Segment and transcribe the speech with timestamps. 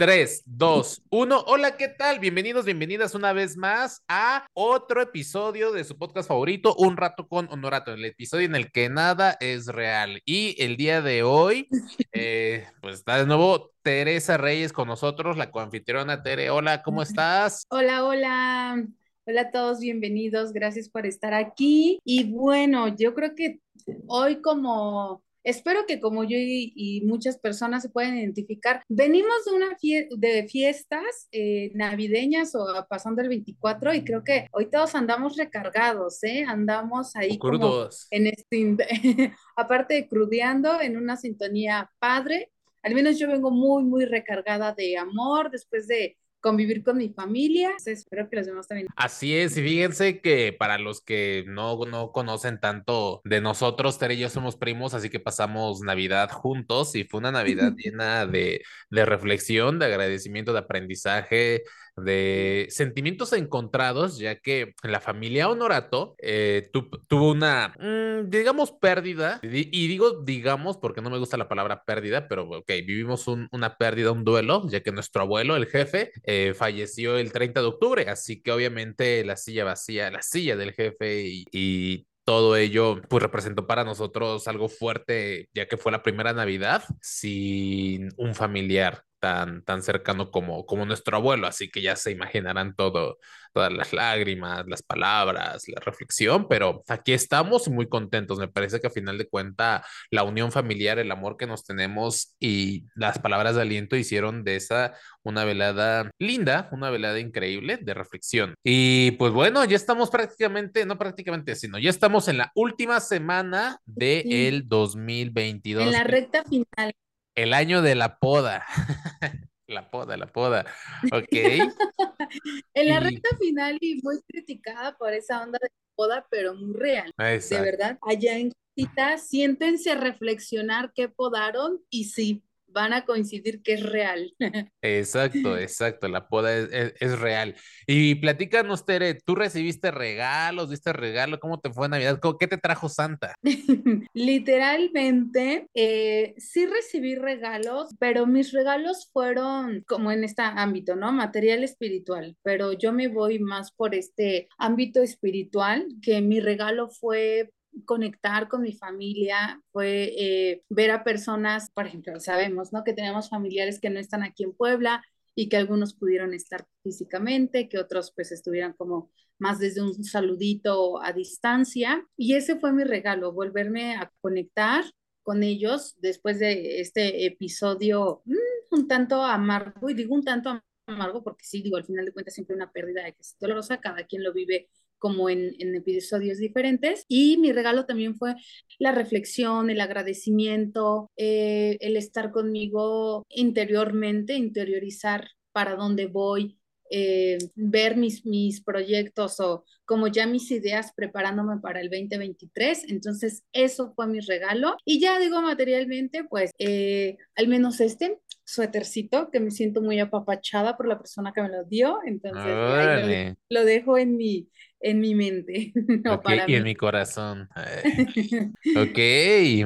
[0.00, 1.44] 3, 2, 1.
[1.46, 2.20] Hola, ¿qué tal?
[2.20, 7.48] Bienvenidos, bienvenidas una vez más a otro episodio de su podcast favorito, Un Rato con
[7.50, 10.22] Honorato, el episodio en el que nada es real.
[10.24, 11.68] Y el día de hoy,
[12.14, 16.48] eh, pues está de nuevo Teresa Reyes con nosotros, la coanfitriona Tere.
[16.48, 17.66] Hola, ¿cómo estás?
[17.68, 18.82] Hola, hola.
[19.26, 20.54] Hola a todos, bienvenidos.
[20.54, 22.00] Gracias por estar aquí.
[22.06, 23.60] Y bueno, yo creo que
[24.06, 29.76] hoy como Espero que como yo y, muchas personas se puedan identificar, venimos de una
[30.16, 36.22] de fiestas eh, navideñas o pasando el 24 y creo que hoy todos andamos recargados,
[36.24, 36.44] ¿eh?
[36.46, 38.76] Andamos ahí como en este,
[39.56, 42.50] aparte de crudeando en una sintonía padre.
[42.82, 47.72] Al menos yo vengo muy, muy recargada de amor después de convivir con mi familia.
[47.84, 48.88] Espero que los demás también.
[48.96, 54.14] Así es, y fíjense que para los que no, no conocen tanto de nosotros, Tere
[54.14, 58.62] y yo somos primos, así que pasamos Navidad juntos y fue una Navidad llena de,
[58.90, 61.62] de reflexión, de agradecimiento, de aprendizaje,
[61.96, 66.70] de sentimientos encontrados, ya que la familia Honorato eh,
[67.08, 72.28] tuvo una, mm, digamos, pérdida, y digo digamos porque no me gusta la palabra pérdida,
[72.28, 77.18] pero ok, vivimos una pérdida, un duelo, ya que nuestro abuelo, el jefe, eh, falleció
[77.18, 81.44] el 30 de octubre, así que obviamente la silla vacía, la silla del jefe y,
[81.52, 86.84] y todo ello pues representó para nosotros algo fuerte, ya que fue la primera Navidad
[87.00, 92.74] sin un familiar tan, tan cercano como, como nuestro abuelo, así que ya se imaginarán
[92.74, 93.18] todo,
[93.52, 98.38] todas las lágrimas, las palabras, la reflexión, pero aquí estamos muy contentos.
[98.38, 102.34] Me parece que a final de cuenta la unión familiar, el amor que nos tenemos
[102.40, 107.94] y las palabras de aliento hicieron de esa una velada linda, una velada increíble de
[107.94, 108.54] reflexión.
[108.64, 113.78] Y pues bueno, ya estamos prácticamente, no prácticamente, sino ya estamos en la última semana
[113.84, 115.84] del de 2022.
[115.84, 116.94] En la recta final.
[117.34, 118.64] El año de la poda.
[119.70, 120.66] La poda, la poda.
[121.12, 121.28] Ok.
[122.74, 127.12] en la recta final y muy criticada por esa onda de poda, pero muy real.
[127.16, 127.96] De verdad.
[128.02, 132.42] Allá en cita, siéntense a reflexionar qué podaron y sí,
[132.72, 134.34] van a coincidir que es real.
[134.82, 137.54] Exacto, exacto, la poda es, real.
[137.86, 141.38] Y platícanos, Tere, ¿tú recibiste regalos, diste regalo?
[141.38, 142.20] ¿Cómo te fue Navidad?
[142.38, 143.34] ¿Qué te trajo Santa?
[144.14, 151.12] Literalmente, eh, sí recibí regalos, pero mis regalos fueron como en este ámbito, ¿no?
[151.12, 157.50] Material espiritual, pero yo me voy más por este ámbito espiritual, que mi regalo fue
[157.84, 162.84] conectar con mi familia, fue eh, ver a personas, por ejemplo, sabemos, ¿no?
[162.84, 165.02] Que tenemos familiares que no están aquí en Puebla
[165.34, 171.02] y que algunos pudieron estar físicamente, que otros pues estuvieran como más desde un saludito
[171.02, 172.06] a distancia.
[172.16, 174.84] Y ese fue mi regalo, volverme a conectar
[175.22, 178.34] con ellos después de este episodio mm,
[178.72, 182.34] un tanto amargo, y digo un tanto amargo porque sí, digo, al final de cuentas
[182.34, 184.68] siempre una pérdida que es dolorosa, cada quien lo vive
[185.00, 187.04] como en, episodios diferentes.
[187.08, 188.36] Y mi regalo también fue
[188.78, 196.60] la reflexión, el agradecimiento, eh, el estar conmigo interiormente, interiorizar para dónde voy,
[196.92, 202.90] eh, ver mis, mis proyectos o como ya mis ideas preparándome para el 2023.
[202.90, 204.76] Entonces, eso fue mi regalo.
[204.84, 210.76] Y ya digo materialmente, pues eh, al menos este suétercito que me siento muy apapachada
[210.76, 211.98] por la persona que me lo dio.
[212.04, 214.48] Entonces, lo, dejo en mi,
[214.80, 215.72] en mi mente.
[216.00, 217.48] No y en mi corazón.
[218.76, 218.98] ok,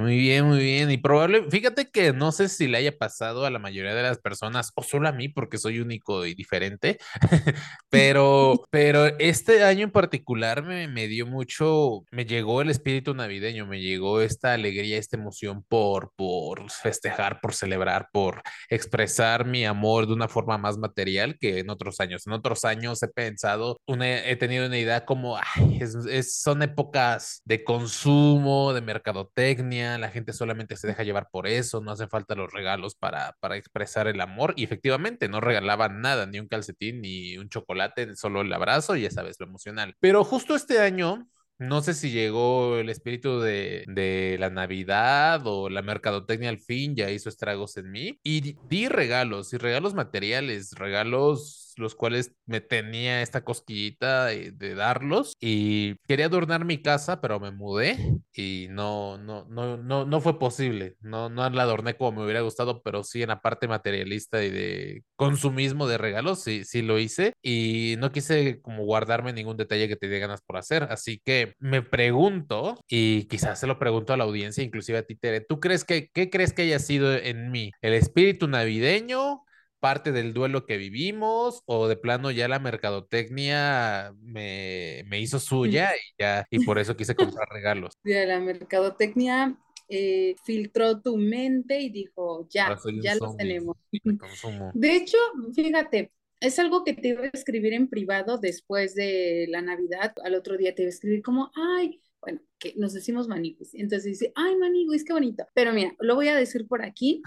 [0.00, 0.91] muy bien, muy bien.
[0.91, 4.19] Y probable, fíjate que no sé si le haya pasado a la mayoría de las
[4.19, 6.98] personas o solo a mí porque soy único y diferente,
[7.88, 13.66] pero, pero este año en particular me, me dio mucho, me llegó el espíritu navideño,
[13.66, 20.06] me llegó esta alegría, esta emoción por, por festejar, por celebrar, por expresar mi amor
[20.06, 22.26] de una forma más material que en otros años.
[22.26, 25.38] En otros años he pensado, una, he tenido una idea como,
[25.81, 31.81] es, son épocas de consumo, de mercadotecnia, la gente solamente se deja llevar por eso,
[31.81, 36.26] no hacen falta los regalos para, para expresar el amor y efectivamente no regalaban nada,
[36.26, 39.94] ni un calcetín, ni un chocolate, solo el abrazo y ya sabes, lo emocional.
[40.00, 41.28] Pero justo este año
[41.58, 46.96] no sé si llegó el espíritu de, de, la Navidad o la mercadotecnia al fin
[46.96, 52.61] ya hizo estragos en mí y di regalos y regalos materiales, regalos los cuales me
[52.61, 57.97] tenía esta cosquillita de, darlos y quería adornar mi casa, pero me mudé
[58.32, 60.97] y no, no, no, no, no fue posible.
[61.00, 64.50] No, no la adorné como me hubiera gustado, pero sí en la parte materialista y
[64.50, 69.88] de consumismo de regalos, sí, sí lo hice y no quise como guardarme ningún detalle
[69.88, 70.85] que te dé ganas por hacer.
[70.85, 75.15] Así que me pregunto y quizás se lo pregunto a la audiencia, inclusive a ti,
[75.17, 77.71] Tere, ¿tú crees que, qué crees que haya sido en mí?
[77.82, 79.44] ¿El espíritu navideño?
[79.84, 85.90] Parte del duelo que vivimos o de plano ya la mercadotecnia me, me hizo suya
[85.94, 87.14] y ya, y por eso quise
[87.44, 87.92] comprar regalos.
[88.02, 89.58] De la mercadotecnia
[89.90, 93.76] eh, filtró tu mente y dijo, ya, ya lo tenemos.
[94.72, 95.19] De hecho,
[95.54, 96.10] fíjate,
[96.40, 100.14] es algo que te iba a escribir en privado después de la Navidad.
[100.25, 103.75] Al otro día te iba a escribir como, ay, bueno, que nos decimos maniguis.
[103.75, 105.44] Entonces dice, ay, maniguis, qué bonito.
[105.55, 107.23] Pero mira, lo voy a decir por aquí,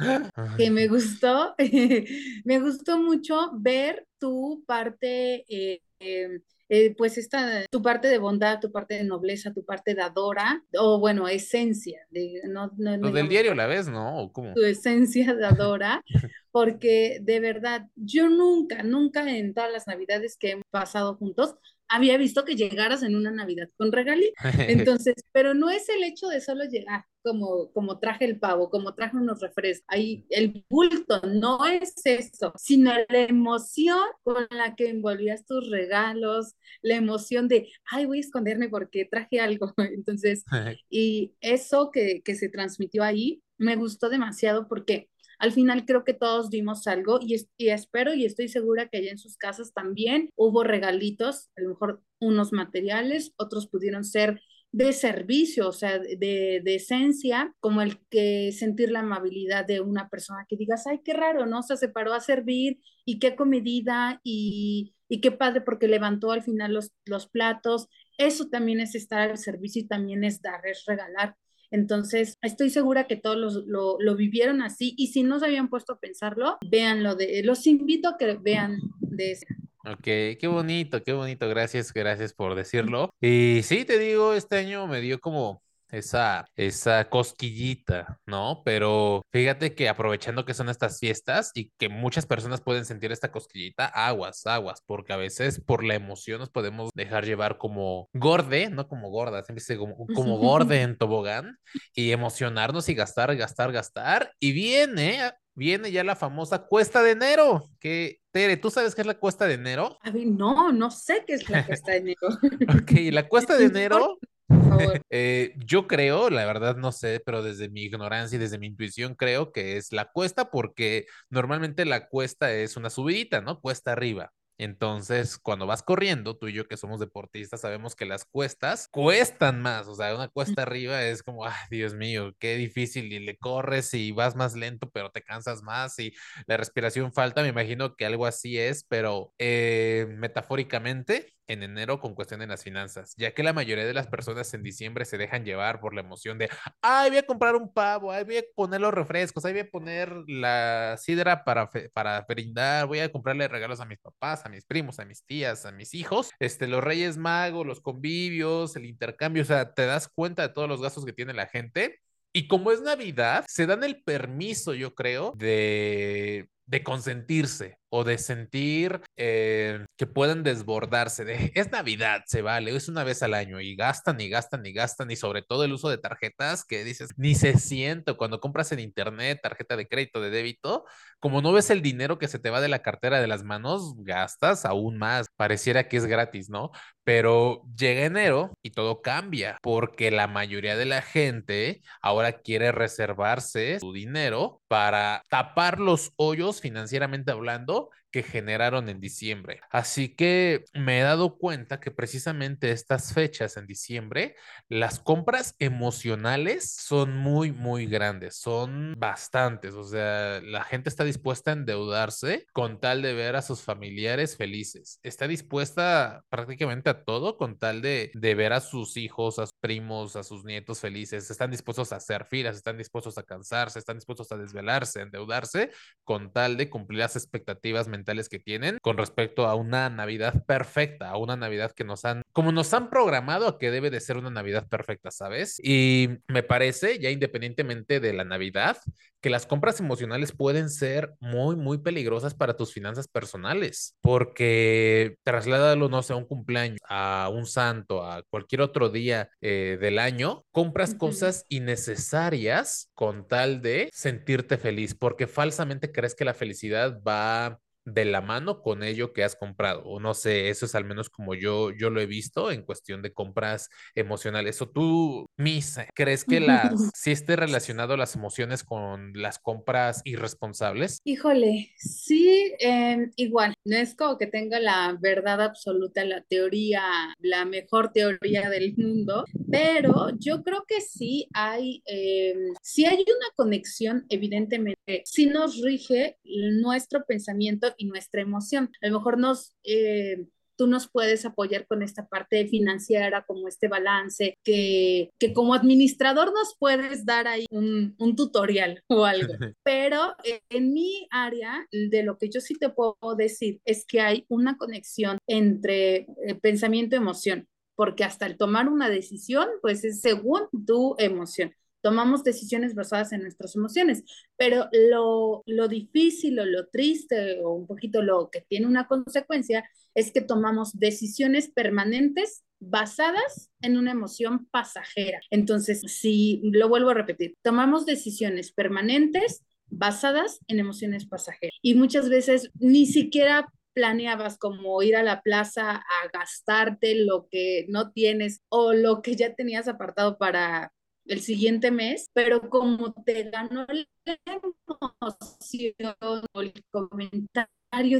[0.58, 1.56] que me gustó,
[2.46, 8.60] me gustó mucho ver tu parte eh, em, eh, pues esta, tu parte de bondad,
[8.60, 12.02] tu parte de nobleza, tu parte dadora, o bueno, esencia.
[12.10, 14.31] De, no, no, Lo del diario a la vez, ¿no?
[14.34, 16.04] Tu esencia dadora,
[16.52, 21.56] porque de verdad, yo nunca, nunca en todas las navidades que hemos pasado juntos,
[21.88, 24.34] había visto que llegaras en una Navidad con regalí.
[24.88, 28.95] Entonces, pero no es el hecho de solo llegar como, como traje el pavo, como
[28.95, 34.89] traje unos refrescos, ahí el bulto, no es eso, sino la emoción con la que
[34.89, 39.74] envolvías tus regalos, la emoción de, ay, voy a esconderme porque traje algo.
[39.77, 40.45] Entonces,
[40.89, 45.09] y eso que, que se transmitió ahí me gustó demasiado porque
[45.39, 49.18] al final creo que todos dimos algo y, espero y estoy segura que allá en
[49.18, 54.41] sus casas también hubo regalitos, a lo mejor unos materiales, otros pudieron ser
[54.77, 60.45] de servicio, o sea, de, esencia, como el que sentir la amabilidad de una persona
[60.47, 61.59] que digas, ay, qué raro, ¿no?
[61.59, 66.31] O sea, se paró a servir y qué comedida y, y qué padre porque levantó
[66.31, 67.88] al final los, los platos.
[68.19, 71.35] Eso también es estar al servicio y también es dar, es regalar.
[71.71, 75.94] Entonces, estoy segura que todos lo, lo, vivieron así y si no se habían puesto
[75.94, 79.47] a pensarlo, véanlo de, los invito a que vean de ese.
[79.89, 83.10] Ok, qué bonito, qué bonito, gracias, gracias por decirlo.
[83.22, 88.63] Y sí, te digo, este año me dio como esa, esa cosquillita, ¿no?
[88.66, 93.31] Pero fíjate que aprovechando que son estas fiestas y que muchas personas pueden sentir esta
[93.31, 98.69] cosquillita, aguas, aguas, porque a veces por la emoción nos podemos dejar llevar como gorde,
[98.69, 101.60] no como gorda, siempre como, como gorde en tobogán
[101.95, 104.34] y emocionarnos y gastar, gastar, gastar.
[104.42, 107.65] Y viene viene ya la famosa cuesta de enero.
[107.80, 109.98] Que, Tere, ¿tú sabes qué es la cuesta de enero?
[110.01, 112.27] A ver, no, no sé qué es la cuesta de enero.
[112.30, 114.19] ok, la cuesta de enero
[115.09, 119.15] eh, yo creo, la verdad no sé, pero desde mi ignorancia y desde mi intuición
[119.15, 123.60] creo que es la cuesta porque normalmente la cuesta es una subidita, ¿no?
[123.60, 124.31] Cuesta arriba.
[124.59, 129.62] Entonces, cuando vas corriendo, tú y yo que somos deportistas sabemos que las cuestas cuestan
[129.62, 133.38] más, o sea, una cuesta arriba es como, ay, Dios mío, qué difícil y le
[133.38, 136.13] corres y vas más lento, pero te cansas más y
[136.48, 142.14] la respiración falta, me imagino que algo así es, pero eh, metafóricamente en enero con
[142.14, 145.46] cuestión de las finanzas, ya que la mayoría de las personas en diciembre se dejan
[145.46, 146.50] llevar por la emoción de,
[146.82, 149.70] ay, voy a comprar un pavo, ay, voy a poner los refrescos, ay, voy a
[149.70, 154.66] poner la sidra para, para brindar, voy a comprarle regalos a mis papás, a mis
[154.66, 159.44] primos, a mis tías, a mis hijos, este, los reyes magos, los convivios, el intercambio,
[159.44, 162.00] o sea, te das cuenta de todos los gastos que tiene la gente.
[162.34, 168.18] Y como es Navidad, se dan el permiso, yo creo, de de consentirse o de
[168.18, 171.25] sentir eh, que pueden desbordarse.
[171.25, 174.74] De, es Navidad, se vale, es una vez al año y gastan y gastan y
[174.74, 178.72] gastan y sobre todo el uso de tarjetas que dices, ni se siente cuando compras
[178.72, 180.86] en internet tarjeta de crédito, de débito,
[181.19, 183.96] como no ves el dinero que se te va de la cartera de las manos,
[184.00, 185.27] gastas aún más.
[185.36, 186.72] Pareciera que es gratis, ¿no?
[187.03, 193.80] Pero llega enero y todo cambia porque la mayoría de la gente ahora quiere reservarse
[193.80, 199.60] su dinero para tapar los hoyos financieramente hablando que generaron en diciembre.
[199.70, 204.36] Así que me he dado cuenta que precisamente estas fechas en diciembre,
[204.70, 209.74] las compras emocionales son muy, muy grandes, son bastantes.
[209.74, 214.38] O sea, la gente está dispuesta a endeudarse con tal de ver a sus familiares
[214.38, 215.00] felices.
[215.04, 219.54] Está dispuesta prácticamente a todo con tal de, de ver a sus hijos, a sus
[219.60, 221.30] primos, a sus nietos felices.
[221.30, 225.72] Están dispuestos a hacer filas, están dispuestos a cansarse, están dispuestos a desvelarse, endeudarse
[226.04, 227.88] con tal de cumplir las expectativas
[228.30, 232.52] que tienen con respecto a una Navidad perfecta, a una Navidad que nos han, como
[232.52, 235.60] nos han programado a que debe de ser una Navidad perfecta, ¿sabes?
[235.62, 238.78] Y me parece, ya independientemente de la Navidad,
[239.22, 245.90] que las compras emocionales pueden ser muy, muy peligrosas para tus finanzas personales, porque trasládalo,
[245.90, 250.46] no sé, a un cumpleaños, a un santo, a cualquier otro día eh, del año,
[250.52, 257.60] compras cosas innecesarias con tal de sentirte feliz, porque falsamente crees que la felicidad va
[257.88, 259.84] de la mano con ello que has comprado.
[259.86, 263.01] O no sé, eso es al menos como yo, yo lo he visto en cuestión
[263.01, 264.62] de compras emocionales.
[264.62, 271.00] ¿O tú, Miss, crees que las, si esté relacionado las emociones con las compras irresponsables?
[271.06, 276.84] Híjole, sí, em, igual, no es como que tenga la verdad absoluta, la teoría,
[277.20, 283.29] la mejor teoría del mundo, pero yo creo que sí hay, eh, sí hay una
[283.36, 288.72] conexión, evidentemente, sí nos rige nuestro pensamiento y nuestra emoción.
[288.81, 289.55] A lo mejor nos...
[289.63, 290.25] Eh,
[290.57, 296.34] tú nos puedes apoyar con esta parte financiera, como este balance, que, que como administrador
[296.34, 299.34] nos puedes dar ahí un, un tutorial o algo.
[299.63, 300.15] Pero
[300.50, 304.57] en mi área, de lo que yo sí te puedo decir es que hay una
[304.57, 310.48] conexión entre eh, pensamiento y emoción porque hasta el tomar una decisión, pues es según
[310.65, 311.53] tu emoción.
[311.81, 314.03] Tomamos decisiones basadas en nuestras emociones,
[314.36, 319.67] pero lo, lo difícil o lo triste o un poquito lo que tiene una consecuencia
[319.93, 325.19] es que tomamos decisiones permanentes basadas en una emoción pasajera.
[325.29, 331.57] Entonces, si lo vuelvo a repetir, tomamos decisiones permanentes basadas en emociones pasajeras.
[331.62, 337.65] Y muchas veces ni siquiera planeabas como ir a la plaza a gastarte lo que
[337.69, 340.74] no tienes o lo que ya tenías apartado para
[341.08, 345.96] el siguiente mes, pero como te ganó la emoción
[346.34, 347.48] o el comentario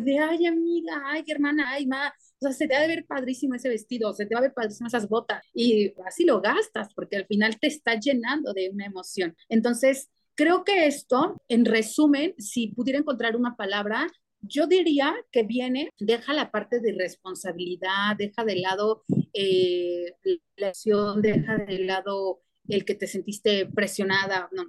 [0.02, 3.56] de, ay amiga, ay hermana, ay ma, o sea, se te va a ver padrísimo
[3.56, 7.18] ese vestido, se te va a ver padrísimo esas botas y así lo gastas porque
[7.18, 9.36] al final te está llenando de una emoción.
[9.50, 14.08] Entonces, creo que esto, en resumen, si pudiera encontrar una palabra,
[14.42, 20.14] yo diría que viene, deja la parte de responsabilidad, deja de lado eh,
[20.56, 24.50] la acción, deja de lado el que te sentiste presionada.
[24.52, 24.66] No,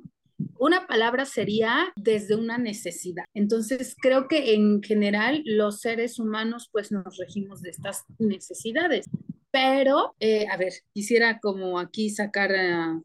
[0.58, 3.24] una palabra sería desde una necesidad.
[3.34, 9.06] Entonces, creo que en general los seres humanos pues nos regimos de estas necesidades.
[9.50, 12.52] Pero, eh, a ver, quisiera como aquí sacar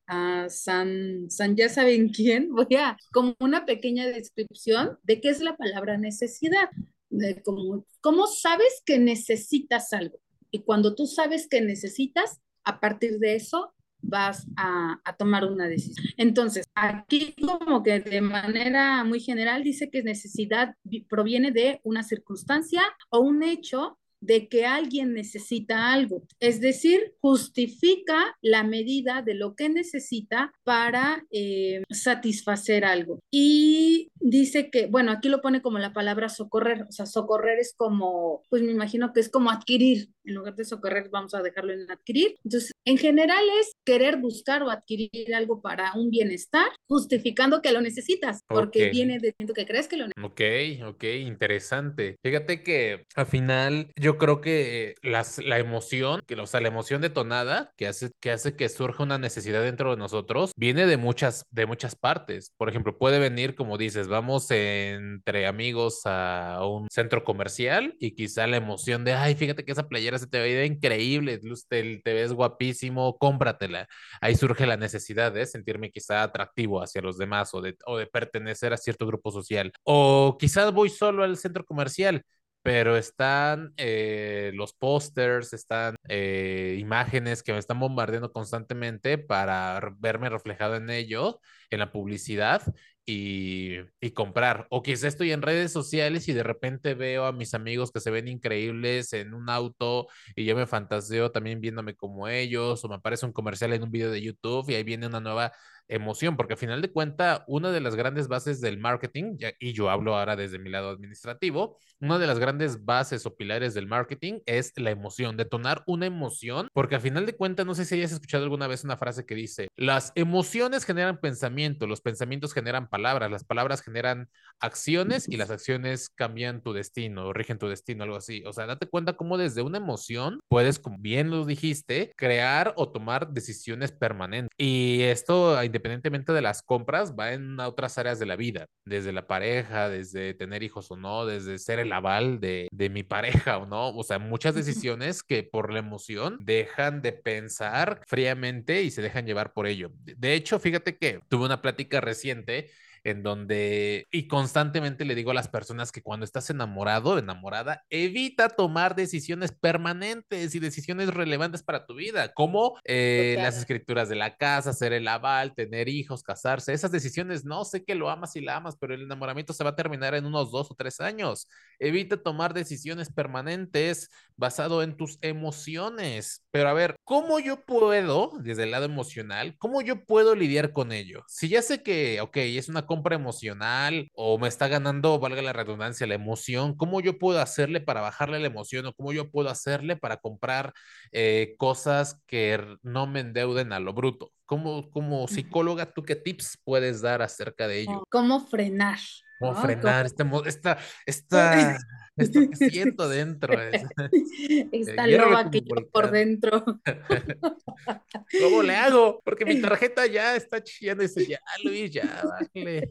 [0.08, 5.42] a, San, San, ya saben quién, voy a como una pequeña descripción de qué es
[5.42, 6.70] la palabra necesidad.
[7.10, 10.20] De como, ¿Cómo sabes que necesitas algo?
[10.52, 13.74] Y cuando tú sabes que necesitas, a partir de eso
[14.04, 16.06] vas a, tomar una decisión.
[16.18, 20.76] Entonces, aquí como que de manera muy general dice que necesidad
[21.10, 28.38] proviene de una circunstancia o un hecho de que alguien necesita algo, es decir, justifica
[28.42, 33.20] la medida de lo que necesita para eh, satisfacer algo.
[33.30, 37.74] Y dice que, bueno, aquí lo pone como la palabra socorrer, o sea, socorrer es
[37.76, 41.74] como, pues me imagino que es como adquirir, en lugar de socorrer vamos a dejarlo
[41.74, 42.36] en adquirir.
[42.44, 47.82] Entonces, en general es querer buscar o adquirir algo para un bienestar, justificando que lo
[47.82, 50.24] necesitas, porque viene de que crees que lo necesitas.
[50.24, 52.18] Ok, ok, interesante.
[52.24, 57.02] Fíjate que al final yo creo que las, la emoción, que, o sea, la emoción
[57.02, 61.46] detonada que hace, que hace que surja una necesidad dentro de nosotros, viene de muchas,
[61.52, 62.52] de muchas partes.
[62.58, 68.48] Por ejemplo, puede venir, como dices, vamos entre amigos a un centro comercial y quizá
[68.48, 71.40] la emoción de, ay, fíjate que esa playera se te ve increíble,
[71.70, 73.88] te, te ves guapísimo, cómpratela.
[74.22, 78.08] Ahí surge la necesidad de sentirme quizá atractivo hacia los demás o de, o de
[78.08, 79.72] pertenecer a cierto grupo social.
[79.84, 82.24] O quizás voy solo al centro comercial
[82.64, 90.30] pero están eh, los pósters, están eh, imágenes que me están bombardeando constantemente para verme
[90.30, 92.62] reflejado en ello, en la publicidad
[93.06, 94.68] y, y, comprar.
[94.70, 98.12] O quizá estoy en redes sociales y de repente veo a mis amigos que se
[98.12, 102.96] ven increíbles en un auto y yo me fantaseo también viéndome como ellos, o me
[102.96, 105.52] aparece un comercial en un video de YouTube y ahí viene una nueva
[105.94, 109.90] emoción, porque al final de cuenta, una de las grandes bases del marketing, y yo
[109.90, 114.40] hablo ahora desde mi lado administrativo, una de las grandes bases o pilares del marketing
[114.46, 118.12] es la emoción, detonar una emoción, porque al final de cuentas, no sé si hayas
[118.12, 123.32] escuchado alguna vez una frase que dice, las emociones generan pensamiento, los pensamientos generan palabras,
[123.32, 128.44] las palabras generan acciones y las acciones cambian tu destino, rigen tu destino, algo así.
[128.46, 132.92] O sea, date cuenta cómo desde una emoción puedes, como bien lo dijiste, crear o
[132.92, 134.50] tomar decisiones permanentes.
[134.58, 139.28] Y esto, independientemente de las compras, va en otras áreas de la vida, desde la
[139.28, 143.66] pareja, desde tener hijos o no, desde ser el aval de, de mi pareja o
[143.66, 143.90] no.
[143.90, 149.26] O sea, muchas decisiones que por la emoción dejan de pensar fríamente y se dejan
[149.26, 149.92] llevar por ello.
[149.94, 152.70] De hecho, fíjate que tuve una plática reciente
[153.04, 158.50] en donde, y constantemente le digo a las personas que cuando estás enamorado, enamorada, evita
[158.50, 164.38] tomar decisiones permanentes y decisiones relevantes para tu vida, como eh, las escrituras de la
[164.38, 168.42] casa, hacer el aval, tener hijos, casarse, esas decisiones, no sé que lo amas y
[168.42, 171.48] la amas, pero el enamoramiento se va a terminar en unos dos o tres años.
[171.80, 176.44] Evita tomar decisiones permanentes basado en tus emociones.
[176.52, 180.92] Pero a ver, ¿cómo yo puedo, desde el lado emocional, cómo yo puedo lidiar con
[180.92, 181.24] ello?
[181.28, 185.52] Si ya sé que, ok, es una compra emocional o me está ganando, valga la
[185.52, 189.50] redundancia, la emoción, ¿cómo yo puedo hacerle para bajarle la emoción o cómo yo puedo
[189.50, 190.74] hacerle para comprar
[191.12, 194.32] eh, cosas que no me endeuden a lo bruto?
[194.46, 198.04] ¿Cómo, como psicóloga, tú qué tips puedes dar acerca de ello?
[198.12, 199.00] ¿Cómo frenar?
[199.44, 201.78] ¿Cómo frenar este, esta, esta,
[202.16, 203.54] esto que siento dentro?
[204.72, 206.64] esta loba que yo por dentro.
[208.42, 209.20] ¿Cómo le hago?
[209.26, 212.90] Porque mi tarjeta ya está chillando y dice, ya, Luis, ya, bájale.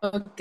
[0.00, 0.40] Ok,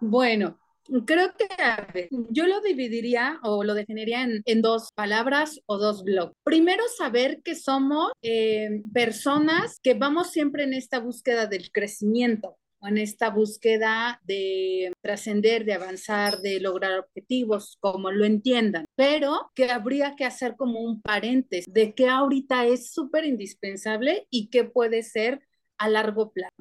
[0.00, 0.58] bueno,
[1.06, 6.36] Creo que yo lo dividiría o lo definiría en, dos palabras o dos bloques.
[6.42, 12.98] Primero, saber que somos eh, personas que vamos siempre en esta búsqueda del crecimiento en
[12.98, 20.16] esta búsqueda de trascender, de avanzar, de lograr objetivos, como lo entiendan, pero que habría
[20.16, 25.40] que hacer como un paréntesis de que ahorita es súper indispensable y que puede ser
[25.78, 26.54] a largo plazo.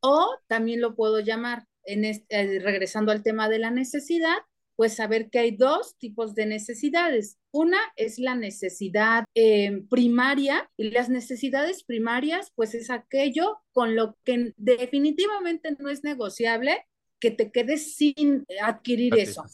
[0.00, 4.38] O también lo puedo llamar en este, regresando al tema de la necesidad,
[4.76, 7.38] pues saber que hay dos tipos de necesidades.
[7.52, 14.16] Una es la necesidad eh, primaria y las necesidades primarias, pues es aquello con lo
[14.24, 16.86] que definitivamente no es negociable
[17.20, 19.44] que te quedes sin adquirir eso.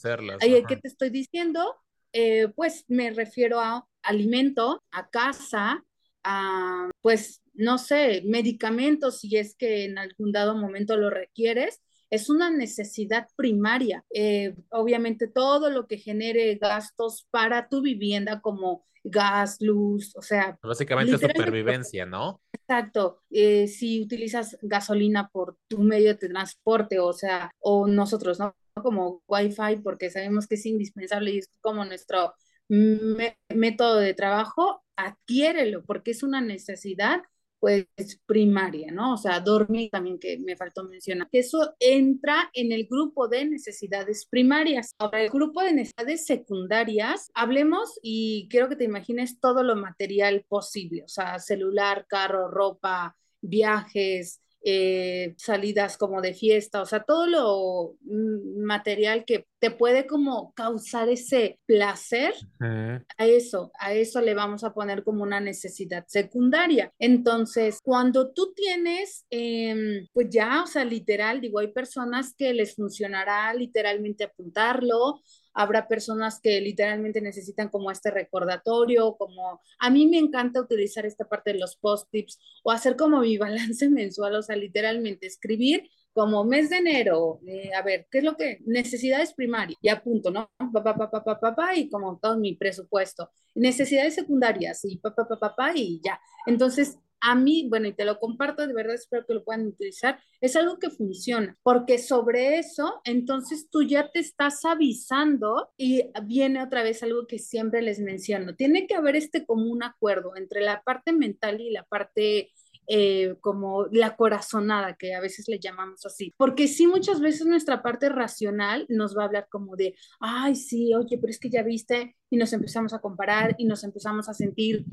[0.40, 1.76] Ahí que te estoy diciendo,
[2.12, 5.84] eh, pues me refiero a alimento, a casa,
[6.24, 12.30] a, pues, no sé, medicamentos, si es que en algún dado momento lo requieres, es
[12.30, 14.04] una necesidad primaria.
[14.10, 20.58] Eh, obviamente todo lo que genere gastos para tu vivienda como gas, luz, o sea...
[20.62, 22.40] Básicamente supervivencia, ¿no?
[22.52, 23.22] Exacto.
[23.30, 28.54] Eh, si utilizas gasolina por tu medio de transporte, o sea, o nosotros, ¿no?
[28.74, 32.34] Como Wi-Fi, porque sabemos que es indispensable y es como nuestro
[32.68, 37.22] método de trabajo, adquiérelo, porque es una necesidad
[37.60, 37.86] pues
[38.26, 39.14] primaria, ¿no?
[39.14, 41.28] O sea, dormir también que me faltó mencionar.
[41.32, 44.94] Eso entra en el grupo de necesidades primarias.
[44.98, 50.44] Ahora, el grupo de necesidades secundarias, hablemos y quiero que te imagines todo lo material
[50.48, 57.26] posible, o sea, celular, carro, ropa, viajes, eh, salidas como de fiesta, o sea, todo
[57.26, 64.34] lo mm, material que te puede como causar ese placer, a eso, a eso le
[64.34, 66.92] vamos a poner como una necesidad secundaria.
[66.98, 72.74] Entonces, cuando tú tienes, em, pues ya, o sea, literal, digo, hay personas que les
[72.76, 75.20] funcionará literalmente apuntarlo,
[75.54, 81.28] habrá personas que literalmente necesitan como este recordatorio, como a mí me encanta utilizar esta
[81.28, 86.44] parte de los post-tips o hacer como mi balance mensual, o sea, literalmente escribir como
[86.44, 88.58] mes de enero, eh, a ver, ¿qué es lo que?
[88.66, 90.50] Necesidades primarias, ya punto, ¿no?
[90.72, 93.30] Papá, papá, papá, papá, y como todo mi presupuesto.
[93.54, 96.20] Necesidades secundarias, y papá, papá, papá, y ya.
[96.46, 100.20] Entonces, a mí, bueno, y te lo comparto, de verdad espero que lo puedan utilizar,
[100.40, 106.62] es algo que funciona, porque sobre eso, entonces tú ya te estás avisando y viene
[106.62, 110.82] otra vez algo que siempre les menciono, tiene que haber este común acuerdo entre la
[110.82, 112.52] parte mental y la parte
[112.90, 116.34] eh, como la corazonada, que a veces le llamamos así.
[116.38, 120.94] Porque sí, muchas veces nuestra parte racional nos va a hablar como de, ay, sí,
[120.94, 124.34] oye, pero es que ya viste, y nos empezamos a comparar y nos empezamos a
[124.34, 124.86] sentir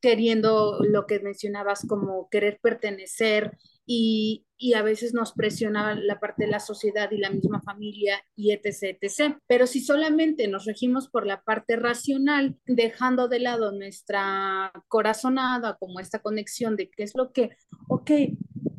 [0.00, 3.56] queriendo lo que mencionabas como querer pertenecer
[3.86, 8.22] y, y, a veces nos presiona la parte de la sociedad y la misma familia
[8.36, 9.36] y etc, etc.
[9.46, 16.00] Pero si solamente nos regimos por la parte racional, dejando de lado nuestra corazonada, como
[16.00, 17.50] esta conexión de qué es lo que,
[17.88, 18.10] ok,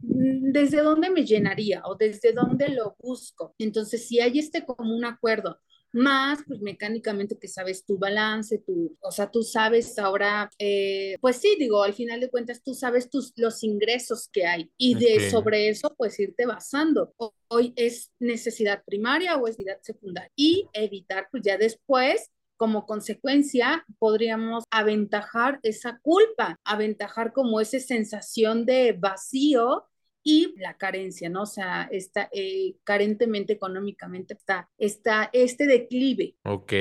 [0.01, 3.55] desde dónde me llenaría o desde dónde lo busco.
[3.57, 5.59] Entonces, si hay este como un acuerdo
[5.91, 11.37] más pues mecánicamente que sabes tu balance, tu, o sea, tú sabes ahora, eh, pues
[11.37, 15.29] sí, digo, al final de cuentas tú sabes tus, los ingresos que hay y de
[15.29, 17.13] sobre eso pues irte basando.
[17.47, 23.85] Hoy es necesidad primaria o es necesidad secundaria y evitar pues ya después como consecuencia
[23.99, 29.85] podríamos aventajar esa culpa, aventajar como esa sensación de vacío
[30.23, 31.43] y la carencia, ¿no?
[31.43, 36.35] O sea, está eh, carentemente económicamente está, está este declive.
[36.43, 36.73] Ok,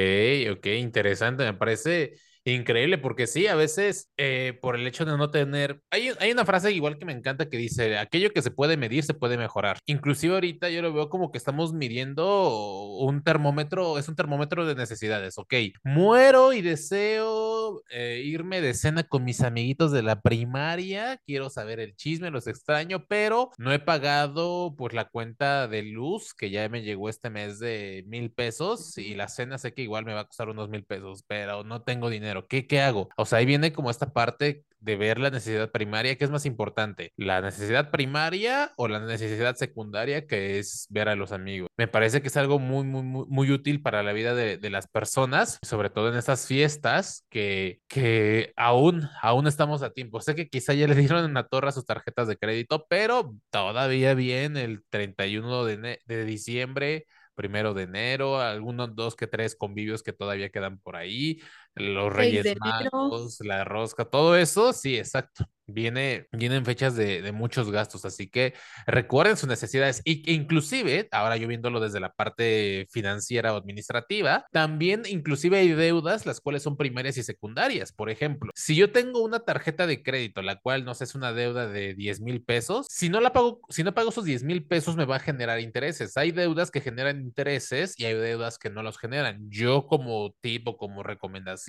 [0.52, 2.14] ok, interesante, me parece
[2.54, 6.46] Increíble, porque sí, a veces eh, por el hecho de no tener, hay, hay una
[6.46, 9.78] frase igual que me encanta que dice, aquello que se puede medir se puede mejorar.
[9.86, 14.74] Inclusive ahorita yo lo veo como que estamos midiendo un termómetro, es un termómetro de
[14.74, 15.54] necesidades, ok.
[15.84, 21.80] Muero y deseo eh, irme de cena con mis amiguitos de la primaria, quiero saber
[21.80, 26.68] el chisme, los extraño, pero no he pagado pues la cuenta de luz que ya
[26.68, 30.20] me llegó este mes de mil pesos y la cena sé que igual me va
[30.20, 32.37] a costar unos mil pesos, pero no tengo dinero.
[32.46, 33.08] ¿Qué, qué hago?
[33.16, 36.46] O sea, ahí viene como esta parte de ver la necesidad primaria, ¿qué es más
[36.46, 37.12] importante?
[37.16, 41.68] ¿La necesidad primaria o la necesidad secundaria que es ver a los amigos?
[41.76, 44.86] Me parece que es algo muy, muy, muy, útil para la vida de, de, las
[44.86, 50.20] personas, sobre todo en estas fiestas que, que aún, aún estamos a tiempo.
[50.20, 54.14] Sé que quizá ya le dieron en la torre sus tarjetas de crédito, pero todavía
[54.14, 57.06] bien el 31 de, de diciembre
[57.38, 61.40] primero de enero, algunos dos que tres convivios que todavía quedan por ahí,
[61.74, 67.70] los Reyes Magos, la rosca, todo eso, sí, exacto viene, vienen fechas de, de, muchos
[67.70, 68.54] gastos, así que
[68.86, 75.02] recuerden sus necesidades y inclusive, ahora yo viéndolo desde la parte financiera o administrativa, también
[75.06, 77.92] inclusive hay deudas las cuales son primarias y secundarias.
[77.92, 81.32] Por ejemplo, si yo tengo una tarjeta de crédito, la cual no sé, es una
[81.32, 84.64] deuda de 10 mil pesos, si no la pago, si no pago esos 10 mil
[84.64, 86.16] pesos me va a generar intereses.
[86.16, 89.50] Hay deudas que generan intereses y hay deudas que no los generan.
[89.50, 91.67] Yo como tipo, como recomendación,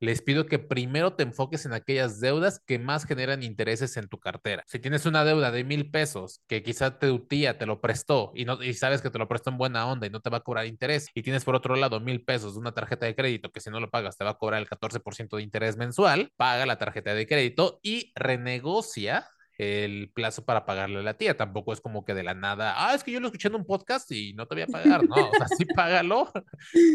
[0.00, 4.18] les pido que primero te enfoques en aquellas deudas que más generan intereses en tu
[4.18, 4.62] cartera.
[4.66, 8.44] Si tienes una deuda de mil pesos que quizá tu tía te lo prestó y,
[8.44, 10.40] no, y sabes que te lo prestó en buena onda y no te va a
[10.40, 13.60] cobrar interés y tienes por otro lado mil pesos de una tarjeta de crédito que
[13.60, 16.78] si no lo pagas te va a cobrar el 14% de interés mensual, paga la
[16.78, 21.36] tarjeta de crédito y renegocia el plazo para pagarle a la tía.
[21.36, 23.64] Tampoco es como que de la nada, ah, es que yo lo escuché en un
[23.64, 25.08] podcast y no te voy a pagar.
[25.08, 26.30] No, o sea, sí págalo,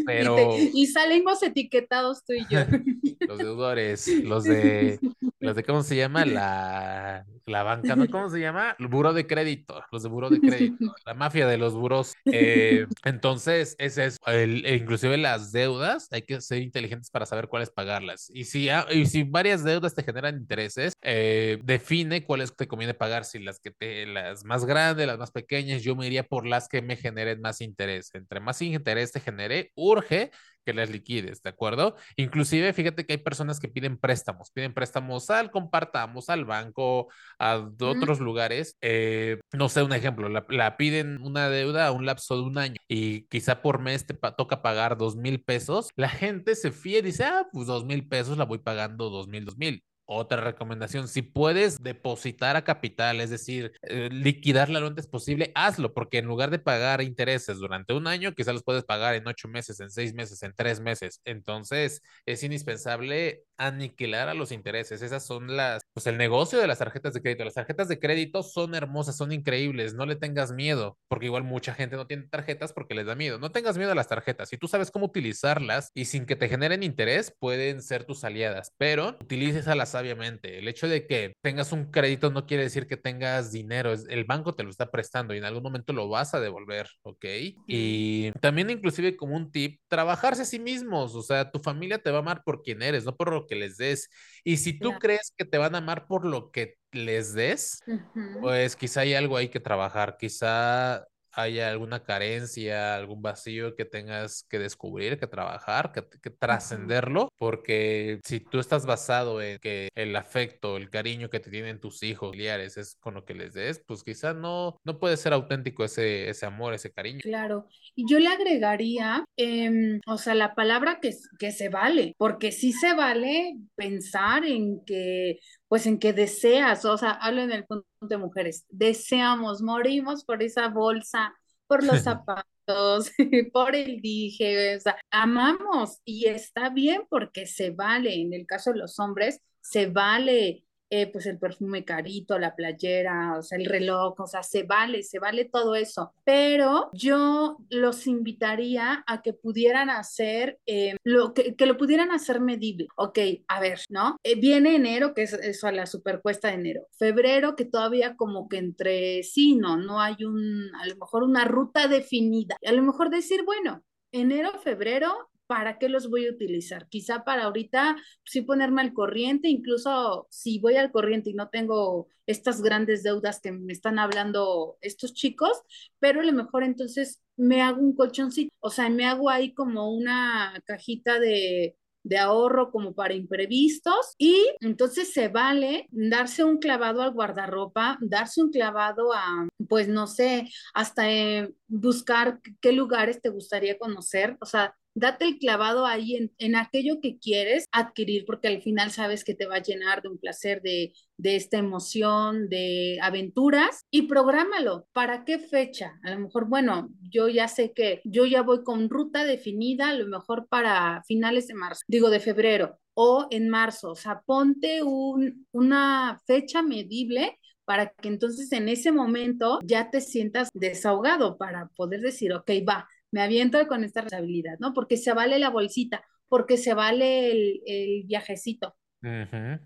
[0.06, 0.32] pero.
[0.42, 2.60] Y, te, y salimos etiquetados tú y yo.
[3.28, 4.98] los deudores, los de,
[5.40, 6.24] los de, ¿cómo se llama?
[6.26, 8.08] La, la banca, ¿no?
[8.08, 8.76] ¿Cómo se llama?
[8.78, 12.14] El buro de crédito, los de buro de crédito, la mafia de los buros.
[12.24, 17.48] Eh, entonces, ese es, el, e inclusive las deudas, hay que ser inteligentes para saber
[17.48, 18.30] cuáles pagarlas.
[18.32, 23.24] Y si, y si varias deudas te generan intereses, eh, define cuáles te conviene pagar,
[23.24, 26.68] si las que te, las más grandes, las más pequeñas, yo me iría por las
[26.68, 28.10] que me generen más interés.
[28.14, 30.30] Entre más interés te genere, urge
[30.64, 31.96] que las liquides, ¿de acuerdo?
[32.16, 37.56] Inclusive, fíjate que hay personas que piden préstamos, piden préstamos al compartamos, al banco, a
[37.80, 38.76] otros lugares.
[38.80, 42.58] Eh, no sé, un ejemplo, la, la, piden una deuda a un lapso de un
[42.58, 45.90] año y quizá por mes te pa toca pagar dos mil pesos.
[45.96, 49.28] La gente se fía y dice, ah, pues dos mil pesos la voy pagando dos
[49.28, 49.82] mil, dos mil.
[50.04, 55.94] Otra recomendación, si puedes depositar a capital, es decir, eh, liquidarla lo antes posible, hazlo,
[55.94, 59.48] porque en lugar de pagar intereses durante un año, quizás los puedes pagar en ocho
[59.48, 61.20] meses, en seis meses, en tres meses.
[61.24, 65.02] Entonces, es indispensable aniquilar a los intereses.
[65.02, 67.44] Esas son las, pues el negocio de las tarjetas de crédito.
[67.44, 71.74] Las tarjetas de crédito son hermosas, son increíbles, no le tengas miedo, porque igual mucha
[71.74, 73.38] gente no tiene tarjetas porque les da miedo.
[73.38, 74.48] No tengas miedo a las tarjetas.
[74.48, 78.72] Si tú sabes cómo utilizarlas y sin que te generen interés, pueden ser tus aliadas,
[78.78, 80.58] pero utilices a las sabiamente.
[80.58, 84.54] El hecho de que tengas un crédito no quiere decir que tengas dinero, el banco
[84.54, 87.24] te lo está prestando y en algún momento lo vas a devolver, ¿ok?
[87.66, 92.10] Y también inclusive como un tip, trabajarse a sí mismos, o sea, tu familia te
[92.10, 94.08] va a amar por quien eres, no por lo que les des.
[94.44, 97.92] Y si tú crees que te van a amar por lo que les des, uh
[97.92, 98.40] -huh.
[98.40, 104.44] pues quizá hay algo ahí que trabajar, quizá haya alguna carencia, algún vacío que tengas
[104.48, 110.16] que descubrir, que trabajar, que, que trascenderlo, porque si tú estás basado en que el
[110.16, 113.82] afecto, el cariño que te tienen tus hijos, familiares, es con lo que les des,
[113.86, 117.20] pues quizá no, no puede ser auténtico ese, ese amor, ese cariño.
[117.22, 122.52] Claro, y yo le agregaría, eh, o sea, la palabra que, que se vale, porque
[122.52, 125.38] sí se vale pensar en que
[125.72, 130.42] pues en que deseas, o sea, hablo en el punto de mujeres, deseamos, morimos por
[130.42, 131.34] esa bolsa,
[131.66, 133.10] por los zapatos,
[133.54, 138.70] por el dije, o sea, amamos y está bien porque se vale, en el caso
[138.70, 143.64] de los hombres, se vale eh, pues el perfume carito, la playera, o sea, el
[143.64, 146.12] reloj, o sea, se vale, se vale todo eso.
[146.22, 152.42] Pero yo los invitaría a que pudieran hacer, eh, lo, que, que, lo pudieran hacer
[152.42, 152.88] medible.
[152.96, 154.18] Ok, a ver, ¿no?
[154.22, 156.86] Eh, viene enero, que es eso a la supercuesta de enero.
[156.98, 161.46] Febrero, que todavía como que entre sí, no, no hay un, a lo mejor una
[161.46, 162.58] ruta definida.
[162.66, 166.88] A lo mejor decir, bueno, enero, febrero, ¿para qué los voy a utilizar?
[166.88, 172.08] Quizá para ahorita sí ponerme al corriente, incluso si voy al corriente y no tengo
[172.24, 175.60] estas grandes deudas que me están hablando estos chicos,
[175.98, 179.92] pero a lo mejor entonces me hago un colchoncito, o sea, me hago ahí como
[179.92, 187.00] una cajita de de ahorro como para imprevistos y entonces se vale darse un clavado
[187.02, 193.28] al guardarropa, darse un clavado a, pues no sé, hasta eh, buscar qué lugares te
[193.28, 198.48] gustaría conocer, o sea, date el clavado ahí en, en, aquello que quieres adquirir, porque
[198.48, 202.48] al final sabes que te va a llenar de un placer, de, de esta emoción,
[202.48, 204.86] de aventuras, y prográmalo.
[204.92, 205.98] ¿Para qué fecha?
[206.02, 209.94] A lo mejor, bueno, yo ya sé que yo ya voy con ruta definida, a
[209.94, 214.82] lo mejor para finales de marzo, digo de febrero o en marzo, o sea, ponte
[214.82, 221.68] un, una fecha medible para que entonces en ese momento ya te sientas desahogado para
[221.76, 224.74] poder decir, ok, va, me aviento con esta responsabilidad, ¿no?
[224.74, 228.74] Porque se vale la bolsita, porque se vale el, el viajecito.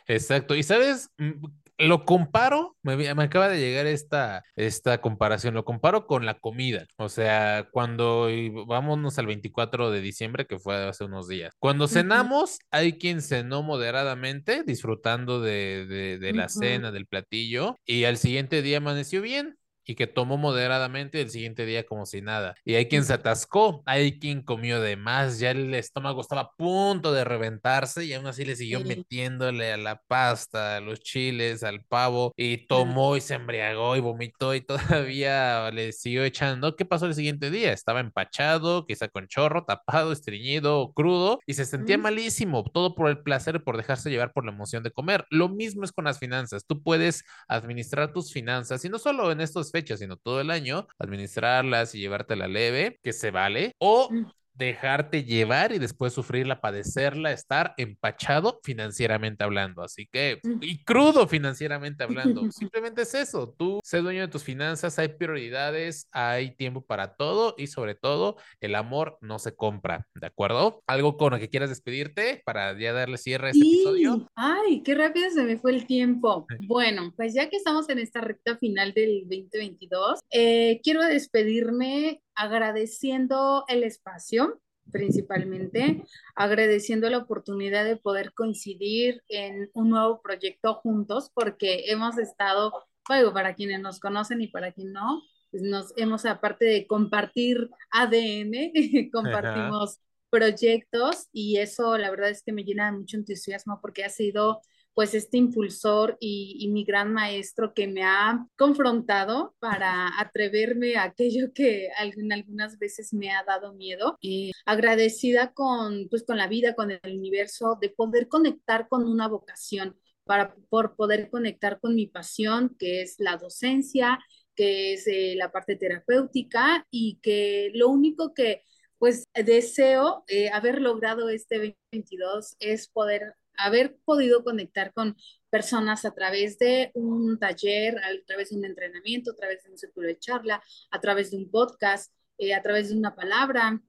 [0.07, 0.55] Exacto.
[0.55, 1.45] Y sabes, mm,
[1.77, 6.87] lo comparo, me, me, acaba de llegar esta, esta comparación, lo comparo con la comida.
[6.97, 8.29] O sea, cuando
[8.65, 11.53] vámonos al 24 de diciembre, que fue hace unos días.
[11.59, 18.05] Cuando cenamos, hay quien cenó moderadamente, disfrutando de, de, de la cena, del platillo, y
[18.05, 22.55] al siguiente día amaneció bien y que tomó moderadamente el siguiente día como si nada.
[22.65, 26.51] Y hay quien se atascó, hay quien comió de más, ya el estómago estaba a
[26.51, 31.63] punto de reventarse y aún así le siguió metiéndole a la pasta, a los chiles,
[31.63, 34.61] al pavo y tomó y se embriagó y vomitó y
[35.07, 36.75] todavía le siguió echando.
[36.75, 37.71] ¿Qué pasó el siguiente día?
[37.71, 43.19] Estaba empachado, quizá con chorro, tapado, estreñido, crudo y se sentía malísimo, todo por el
[43.19, 45.25] placer, por dejarse llevar por la emoción de comer.
[45.29, 49.41] Lo mismo es con las finanzas, tú puedes administrar tus finanzas y no solo en
[49.41, 55.23] estos sino todo el año, administrarlas y llevártela leve, que se vale, o mm dejarte
[55.23, 59.83] llevar y después sufrirla, padecerla, estar empachado financieramente hablando.
[59.83, 60.59] Así que, mm.
[60.61, 62.41] y crudo financieramente hablando.
[62.51, 63.53] Simplemente es eso.
[63.57, 68.37] Tú sé dueño de tus finanzas, hay prioridades, hay tiempo para todo y sobre todo
[68.61, 70.07] el amor no se compra.
[70.15, 70.83] ¿De acuerdo?
[70.87, 74.27] ¿Algo con lo que quieras despedirte para ya darle cierre a este episodio?
[74.35, 76.45] Ay, qué rápido se me fue el tiempo.
[76.67, 83.65] Bueno, pues ya que estamos en esta recta final del 2022, eh, quiero despedirme agradeciendo
[83.67, 86.03] el espacio principalmente,
[86.35, 92.71] agradeciendo la oportunidad de poder coincidir en un nuevo proyecto juntos, porque hemos estado,
[93.07, 95.21] bueno, para quienes nos conocen y para quien no,
[95.51, 98.71] pues nos hemos, aparte de compartir ADN,
[99.11, 104.09] compartimos proyectos y eso la verdad es que me llena de mucho entusiasmo porque ha
[104.09, 104.61] sido
[104.97, 111.53] pues este impulsor y, mi gran maestro que me ha confrontado para atreverme a aquello
[111.53, 114.17] que algunas veces me ha dado miedo.
[114.21, 119.27] Y agradecida con, pues, con la vida, con el universo, de poder conectar con una
[119.27, 124.17] vocación, para por poder conectar con mi pasión, que es la docencia,
[124.55, 128.63] que es eh, la parte terapéutica y que lo único que
[128.97, 131.57] pues deseo eh, haber logrado este
[131.91, 135.15] 2022 es poder haber podido conectar con
[135.49, 139.77] personas a través de un taller, a través de un entrenamiento, a través de un
[139.77, 143.81] círculo de charla, a través de un podcast, eh, a través de una palabra,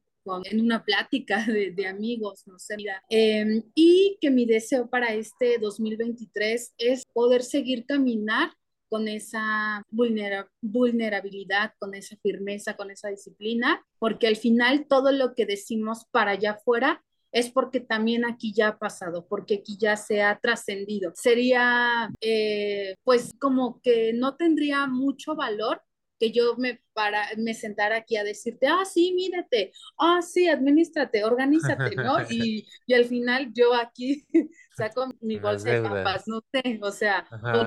[0.45, 2.77] en una plática de, amigos, no sé.
[3.09, 8.53] Em, y que mi deseo para este 2023 es poder seguir caminar
[8.89, 15.45] con esa vulnerabilidad, con esa firmeza, con esa disciplina, porque al final todo lo que
[15.45, 20.23] decimos para allá afuera es porque también aquí ya ha pasado, porque aquí ya se
[20.23, 21.13] ha trascendido.
[21.15, 25.83] Sería, eh, pues, como que no tendría mucho valor
[26.19, 31.25] que yo me, para, me sentara aquí a decirte, ah, sí, mírate, ah, sí, administrate,
[31.25, 32.17] organízate, ¿no?
[32.31, 34.27] Y, y al final yo aquí
[34.77, 37.27] saco mi bolsa de papas, no sé, o sea,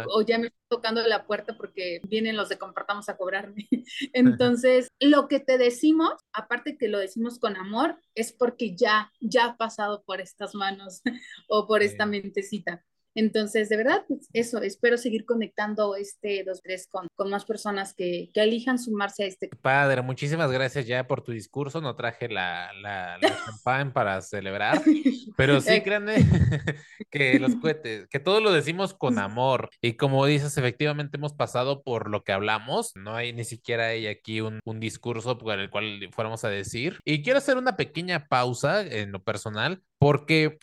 [0.10, 3.68] o, ya me estoy tocando la puerta porque vienen los de compartamos a cobrarme.
[4.14, 9.46] Entonces, lo que te decimos, aparte que lo decimos con amor, es porque ya, ya
[9.46, 11.02] ha pasado por estas manos
[11.50, 12.84] o por esta mentecita.
[13.16, 18.30] Entonces, de verdad, pues eso, espero seguir conectando este 2-3 con, con más personas que,
[18.34, 19.50] que, elijan sumarse a este.
[19.62, 21.82] Padre, muchísimas gracias ya por tu discurso.
[21.82, 24.82] No traje la, la, la champán para celebrar,
[25.38, 26.16] pero sí, créanme
[27.12, 29.70] que los cohetes, que todo lo decimos con amor.
[29.82, 32.94] Y como dices, efectivamente hemos pasado por lo que hablamos.
[32.96, 37.00] No hay ni siquiera hay aquí un, un discurso por el cual fuéramos a decir.
[37.04, 40.58] Y quiero hacer una pequeña pausa en lo personal porque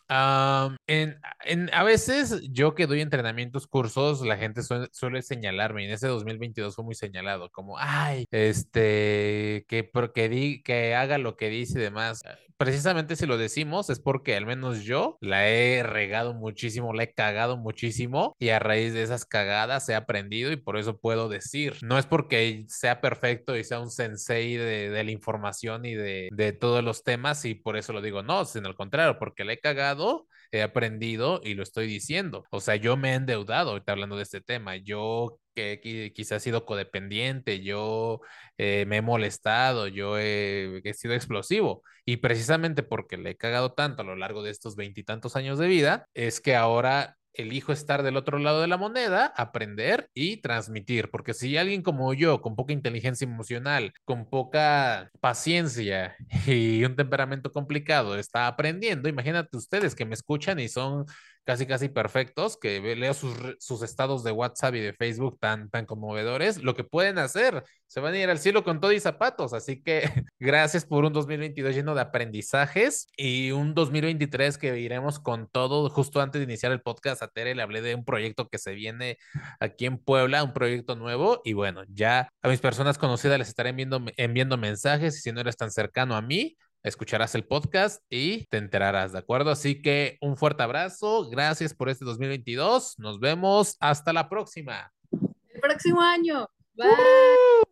[0.88, 5.92] en, en, a veces yo que doy entrenamientos, cursos, la gente suele, señalarme, y en
[5.92, 11.50] ese 2022 fue muy señalado, como, ay, este, que, porque di, que haga lo que
[11.50, 12.20] dice y demás
[12.58, 17.12] precisamente si lo decimos es porque al menos yo la he regado muchísimo, la he
[17.14, 21.76] cagado muchísimo y a raíz de esas cagadas he aprendido y por eso puedo decir.
[21.82, 26.28] No es porque sea perfecto y sea un sensei de, de la información y de,
[26.32, 29.54] de, todos los temas y por eso lo digo, no, sino al contrario, porque le
[29.54, 32.44] he cagado, he aprendido y lo estoy diciendo.
[32.50, 36.44] O sea, yo me he endeudado, ahorita hablando de este tema, yo que, quizás he
[36.44, 38.20] sido codependiente, yo
[38.58, 41.82] eh, me he molestado, yo he, he, sido explosivo.
[42.04, 45.66] Y precisamente porque le he cagado tanto a lo largo de estos veintitantos años de
[45.68, 51.10] vida, es que ahora elijo estar del otro lado de la moneda, aprender y transmitir,
[51.10, 57.52] porque si alguien como yo, con poca inteligencia emocional, con poca paciencia y un temperamento
[57.52, 61.06] complicado, está aprendiendo, imagínate ustedes que me escuchan y son
[61.48, 65.86] casi casi perfectos, que leo sus, sus, estados de WhatsApp y de Facebook tan, tan
[65.86, 69.54] conmovedores, lo que pueden hacer, se van a ir al cielo con todo y zapatos,
[69.54, 70.02] así que
[70.38, 76.20] gracias por un 2022 lleno de aprendizajes y un 2023 que iremos con todo, justo
[76.20, 79.16] antes de iniciar el podcast a Tere le hablé de un proyecto que se viene
[79.58, 83.70] aquí en Puebla, un proyecto nuevo y bueno, ya a mis personas conocidas les estaré
[83.70, 88.46] enviando, enviando mensajes y si no eres tan cercano a mí, escucharás el podcast y
[88.46, 89.50] te enterarás, ¿de acuerdo?
[89.50, 94.92] Así que un fuerte abrazo, gracias por este 2022, nos vemos, hasta la próxima.
[95.12, 97.66] El próximo año, bye.